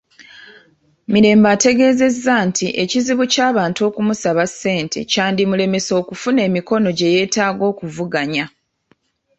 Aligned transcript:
Mirembe 1.11 1.47
ategeezezza 1.55 2.35
nti 2.47 2.67
ekizibu 2.83 3.23
ky'abantu 3.33 3.79
okumusaba 3.89 4.43
ssente 4.51 4.99
kyandimulemesa 5.11 5.91
okufuna 6.01 6.39
emikono 6.47 6.87
gye 6.97 7.13
yeetaaga 7.15 7.63
okuvuganya. 7.71 8.45